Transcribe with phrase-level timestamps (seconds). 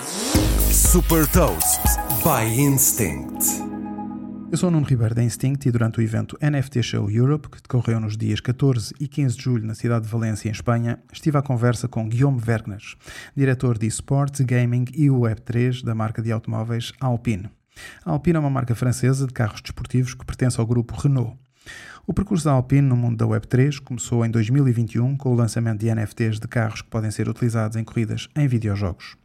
[0.00, 1.80] Super Toast
[2.22, 3.44] by Instinct.
[4.52, 7.60] Eu sou o Nuno Ribeiro da Instinct e durante o evento NFT Show Europe, que
[7.60, 11.36] decorreu nos dias 14 e 15 de julho na cidade de Valência, em Espanha, estive
[11.36, 12.94] à conversa com Guillaume Vergnas,
[13.36, 17.50] diretor de esportes, gaming e Web3 da marca de automóveis Alpine.
[18.04, 21.36] A Alpine é uma marca francesa de carros desportivos que pertence ao grupo Renault.
[22.06, 25.92] O percurso da Alpine no mundo da Web3 começou em 2021 com o lançamento de
[25.92, 29.16] NFTs de carros que podem ser utilizados em corridas em videojogos.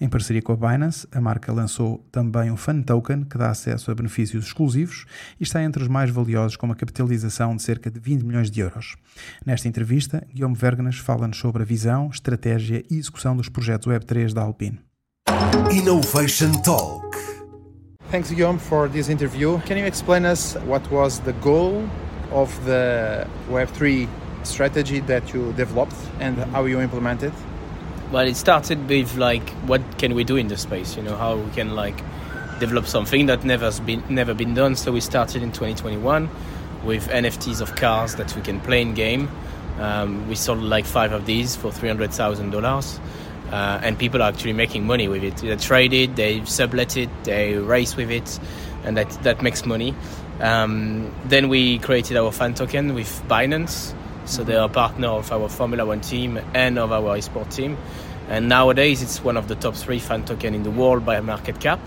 [0.00, 3.90] Em parceria com a Binance, a marca lançou também um Fan Token que dá acesso
[3.90, 5.06] a benefícios exclusivos
[5.38, 8.60] e está entre os mais valiosos com uma capitalização de cerca de 20 milhões de
[8.60, 8.96] euros.
[9.44, 14.42] Nesta entrevista, Guillaume Vergnas fala-nos sobre a visão, estratégia e execução dos projetos Web3 da
[14.42, 14.80] Alpine.
[15.72, 17.16] Innovation Talk.
[18.10, 19.60] Thanks, Guillaume, for this interview.
[19.66, 21.88] Can you explain us what was the goal
[22.32, 24.08] of the Web3
[24.42, 27.32] strategy that you developed and how you implemented?
[28.10, 31.36] Well it started with like what can we do in the space you know how
[31.36, 31.98] we can like
[32.60, 34.76] develop something that never's been never been done.
[34.76, 36.30] So we started in 2021
[36.84, 39.28] with nfts of cars that we can play in game.
[39.80, 43.00] Um, we sold like five of these for $300000
[43.50, 45.36] uh, and people are actually making money with it.
[45.38, 48.38] They trade it they sublet it they race with it
[48.84, 49.94] and that that makes money.
[50.40, 55.32] Um, then we created our fan token with binance so they are a partner of
[55.32, 57.76] our Formula One team and of our esports team.
[58.28, 61.60] And nowadays, it's one of the top three fan token in the world by market
[61.60, 61.80] cap.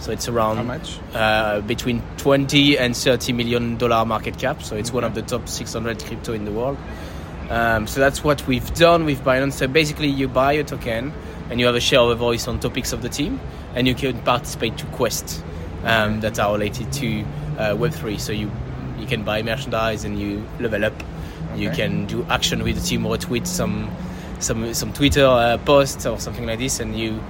[0.00, 0.98] So it's around How much?
[1.14, 4.62] Uh, between 20 and 30 million dollar market cap.
[4.62, 6.78] So it's one of the top 600 crypto in the world.
[7.50, 9.54] Um, so that's what we've done with Binance.
[9.54, 11.12] So basically, you buy a token
[11.50, 13.40] and you have a share of a voice on topics of the team,
[13.74, 15.42] and you can participate to quests
[15.84, 17.22] um, that are related to
[17.56, 18.20] uh, Web3.
[18.20, 18.50] So you
[18.98, 20.92] you can buy merchandise and you level up.
[21.56, 23.90] You can do action with the team or tweet some
[24.40, 27.20] some some Twitter uh, posts or something like this, and you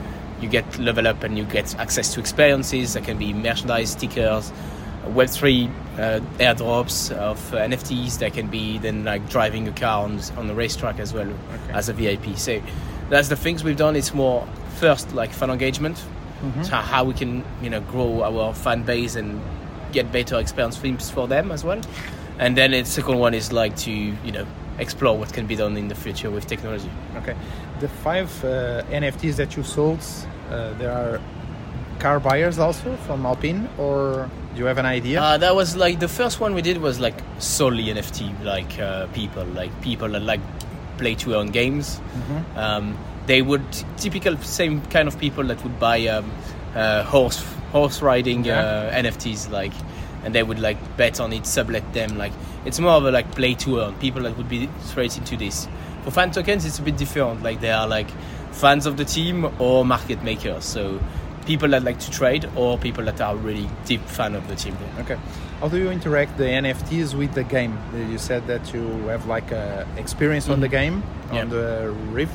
[0.41, 2.95] you get level up and you get access to experiences.
[2.95, 4.53] That can be merchandise, stickers,
[5.09, 8.19] Web three uh, airdrops of uh, NFTs.
[8.19, 11.33] That can be then like driving a car on on the racetrack as well
[11.71, 12.37] as a VIP.
[12.37, 12.61] So
[13.09, 13.97] that's the things we've done.
[13.97, 14.47] It's more
[14.77, 16.05] first like fan engagement,
[16.63, 19.41] so how we can you know grow our fan base and
[19.93, 21.81] get better experience themes for them as well.
[22.39, 24.47] And then the second one is like to you know
[24.79, 26.91] explore what can be done in the future with technology.
[27.17, 27.35] Okay.
[27.81, 30.01] The five uh, NFTs that you sold,
[30.51, 31.21] uh, there are
[31.99, 35.21] car buyers also from Alpine, or do you have an idea?
[35.21, 39.07] Uh, that was like the first one we did was like solely NFT, like uh,
[39.09, 40.41] people, like people that like
[40.97, 42.01] play to earn games.
[42.57, 43.67] Um, they would
[43.97, 46.31] typical same kind of people that would buy um,
[46.75, 48.61] uh, horse horse riding Yeah.
[48.61, 49.73] uh, NFTs, like,
[50.25, 52.19] and they would like bet on it, sublet them.
[52.19, 52.33] Like
[52.65, 53.95] it's more of a like play to earn.
[53.97, 55.69] People that would be straight into this.
[56.05, 57.43] For fan tokens, it's a bit different.
[57.43, 58.09] Like they are like
[58.53, 60.65] fans of the team or market makers.
[60.65, 61.01] So
[61.47, 64.77] people that like to trade or people that are really deep fan of the team.
[65.01, 65.19] Okay.
[65.61, 67.77] How do you interact the NFTs with the game?
[67.95, 71.35] You said that you have like a experience on the game Mm-hmm.
[71.35, 71.41] Yeah.
[71.43, 72.33] on the Rift.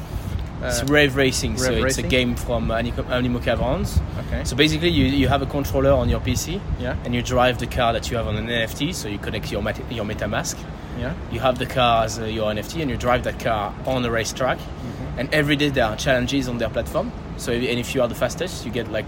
[0.63, 2.05] Uh, It's Rave Racing, so Rave it's Racing?
[2.05, 3.99] a game from Animo- Brands.
[4.27, 4.43] Okay.
[4.45, 6.95] So basically, you, you have a controller on your PC, Yeah.
[7.03, 8.93] and you drive the car that you have on an NFT.
[8.93, 10.55] So you connect your mat- your MetaMask.
[10.99, 11.13] yeah.
[11.31, 14.09] You have the car as uh, your NFT, and you drive that car on a
[14.11, 14.57] racetrack.
[14.59, 15.19] Mm-hmm.
[15.19, 17.11] And every day there are challenges on their platform.
[17.37, 19.05] So if, and if you are the fastest, you get like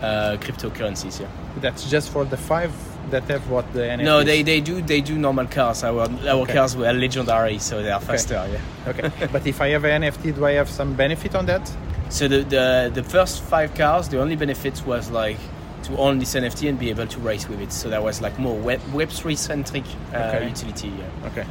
[0.00, 1.20] uh, cryptocurrencies.
[1.20, 1.26] Yeah.
[1.60, 2.72] That's just for the five
[3.10, 4.04] that have what the NFTs.
[4.04, 5.82] No, they, they do they do normal cars.
[5.84, 6.54] Our our Okay.
[6.54, 8.34] cars were legendary, so they are faster.
[8.50, 8.90] Yeah.
[8.90, 9.28] Okay.
[9.32, 11.70] but if I have an NFT, do I have some benefit on that?
[12.10, 15.38] So the, the the first five cars, the only benefit was like
[15.84, 17.72] to own this NFT and be able to race with it.
[17.72, 20.48] So that was like more web Web three centric uh, Okay.
[20.48, 20.88] utility.
[20.88, 21.28] Yeah.
[21.28, 21.46] Okay.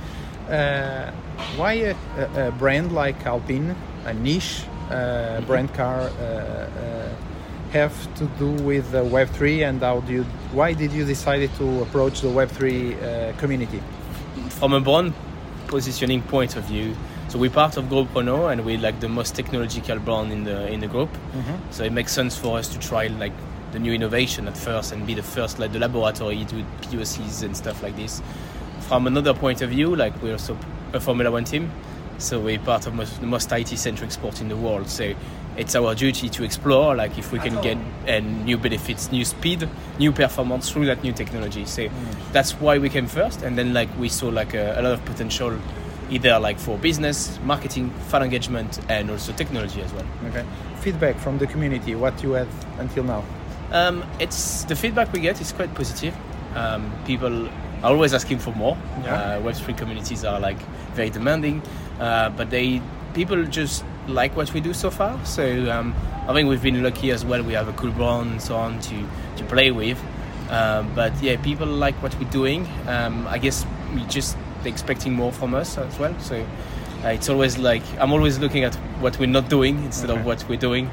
[0.50, 1.12] Uh,
[1.58, 3.76] why a, a, a brand like Alpine,
[4.06, 7.10] a niche uh, brand car, uh, uh,
[7.74, 10.24] have to do with the Web three, and how do you?
[10.54, 13.82] Why did you decide to approach the Web three uh, community?
[14.50, 15.14] From a brand
[15.68, 16.96] positioning point of view,
[17.30, 20.72] so we're part of Group Renault and we're like the most technological brand in the
[20.72, 21.10] in the group.
[21.72, 23.34] So it makes sense for us to try like
[23.72, 27.58] the new innovation at first and be the first like the laboratory to POCs and
[27.58, 28.22] stuff like this.
[28.82, 30.56] From another point of view, like we're also
[30.94, 31.72] a Formula One team,
[32.20, 34.88] so we're part of most, the most IT-centric sport in the world.
[34.88, 35.16] So
[35.58, 37.78] it's our duty to explore, like if we can get
[38.08, 39.68] and new benefits, new speed,
[40.00, 41.66] new performance through that new technology.
[41.66, 41.90] So
[42.32, 45.06] that's why we came first, and then like we saw like a, a lot of
[45.06, 45.58] potential,
[46.10, 50.06] either like for business, marketing, fan engagement, and also technology as well.
[50.30, 50.46] Okay.
[50.82, 51.96] Feedback from the community.
[51.96, 52.48] What you had
[52.80, 53.24] until now?
[53.72, 56.16] Um, it's the feedback we get is quite positive.
[56.56, 58.78] Um, people are always asking for more.
[59.04, 59.16] Yeah.
[59.16, 60.60] Uh, Web3 communities are like
[60.94, 61.62] very demanding,
[62.00, 62.82] uh, but they
[63.14, 65.18] people just like what we do so far.
[65.26, 65.94] So um,
[66.28, 67.42] I think we've been lucky as well.
[67.44, 68.96] We have a cool brand and so on to
[69.38, 70.00] to play with.
[70.50, 72.68] Um, but yeah, people like what we're doing.
[72.88, 76.14] Um, I guess we're just expecting more from us as well.
[76.20, 76.36] So
[77.04, 80.20] uh, it's always like I'm always looking at what we're not doing instead Okay.
[80.20, 80.90] of what we're doing.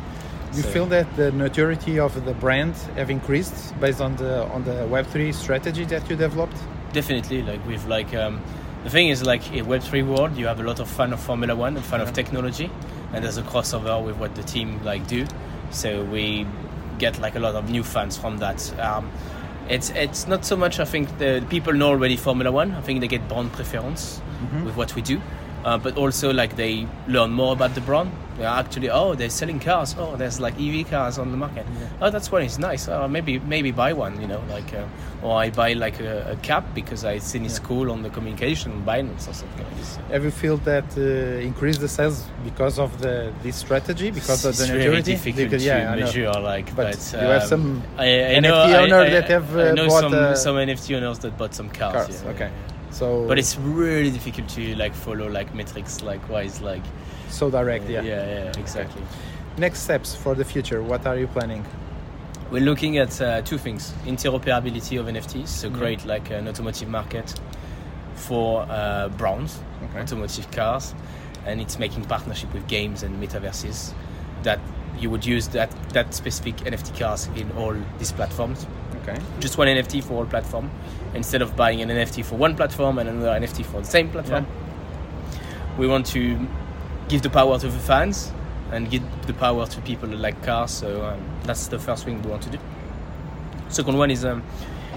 [0.55, 4.65] You So- feel that the notoriety of the brand have increased based on the on
[4.65, 6.57] the Web3 strategy that you developed?
[6.93, 8.41] definitely like with like um,
[8.83, 11.55] the thing is like in web3 world you have a lot of fan of formula
[11.55, 12.07] one and fan Yeah.
[12.09, 12.69] of technology
[13.13, 15.27] and there's a crossover with what the team like do.
[15.71, 16.47] So we
[16.99, 18.79] get like a lot of new fans from that.
[18.79, 19.11] Um,
[19.69, 22.73] it's it's not so much i think the people know already formula one.
[22.73, 24.21] I think they get brand preference
[24.65, 25.21] with what we do
[25.65, 29.29] uh, but also like they learn more about the brand they are actually oh they're
[29.29, 29.95] selling cars.
[29.99, 31.67] Oh there's like ev cars on the market.
[32.01, 32.89] Oh that's one is nice.
[32.89, 34.87] Oh, maybe maybe buy one you know like uh,
[35.23, 38.83] or i buy like a, a cap because i seen it's cool on the communication
[38.87, 39.97] binance or something like this.
[40.11, 41.03] Have you feel that uh,
[41.51, 44.65] increase the sales because of the this strategy because of the
[44.97, 46.01] it's difficult Because- to I know.
[46.07, 49.11] measure like But but, you have um, some I, I NFT know, I- owner I-
[49.11, 51.93] that have, I uh, know bought, some, uh, some NFT owners that bought some cars.
[52.07, 52.51] Cars, yeah, okay.
[52.91, 56.83] So, But it's really difficult to like follow like metrics like wise like
[57.29, 57.89] so direct.
[57.89, 58.03] Yeah.
[58.03, 59.03] yeah, yeah, exactly.
[59.57, 60.83] Next steps for the future.
[60.83, 61.65] What are you planning?
[62.51, 65.79] We're looking at uh, two things: interoperability of NFTs, so Mhm.
[65.79, 67.35] create like an automotive market
[68.15, 70.01] for uh, brands, Okay.
[70.03, 70.95] automotive cars,
[71.47, 73.93] and it's making partnership with games and metaverses
[74.43, 74.59] that
[74.99, 78.67] you would use that that specific NFT cars in all these platforms.
[79.03, 79.19] Okay.
[79.41, 80.71] just one NFT for all platform
[81.15, 84.47] instead of buying an NFT for one platform and another NFT for the same platform.
[85.79, 86.39] We want to
[87.09, 88.31] give the power to the fans
[88.73, 90.71] and give the power to people that like cars.
[90.71, 92.59] So um, that's the first thing we want to do.
[93.69, 94.43] Second one is um,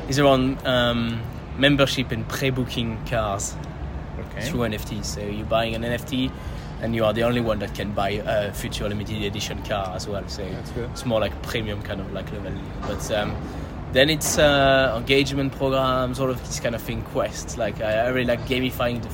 [0.10, 1.22] is around um,
[1.58, 3.56] membership and pre-booking cars
[4.20, 4.42] Okay.
[4.48, 5.04] through NFT.
[5.04, 6.32] So you're buying an NFT
[6.82, 10.08] and you are the only one that can buy a future limited edition car as
[10.08, 10.28] well.
[10.28, 10.90] So That's good.
[10.92, 12.52] it's more like premium kind of like level.
[12.82, 13.36] But um,
[13.94, 17.58] then it's uh, engagement programs, all of this kind of thing, quests.
[17.58, 19.10] Like I, I really like gamifying the,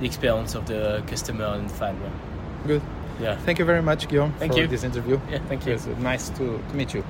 [0.00, 1.96] the experience of the customer and fan.
[2.00, 2.66] Yeah.
[2.66, 2.82] Good.
[3.20, 3.36] yeah.
[3.38, 4.66] Thank you very much, Guillaume, Thank for you.
[4.68, 5.20] this interview.
[5.30, 5.72] Yeah, thank It you.
[5.74, 7.04] was uh, nice to, to meet you.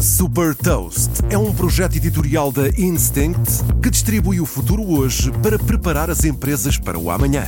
[0.00, 6.10] Super Toast é um projeto editorial da Instinct que distribui o futuro hoje para preparar
[6.10, 7.46] as empresas para o amanhã.